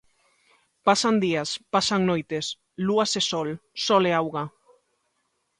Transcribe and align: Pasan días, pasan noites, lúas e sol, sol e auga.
Pasan 0.87 1.15
días, 1.25 1.49
pasan 1.73 2.01
noites, 2.11 2.45
lúas 2.87 3.11
e 3.19 3.23
sol, 3.31 3.49
sol 3.85 4.03
e 4.09 4.11
auga. 4.21 4.43